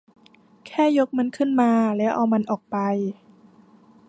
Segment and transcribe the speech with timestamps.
[0.67, 2.77] แค่ยกมันขึ้นมาแล้วเอามันออกไป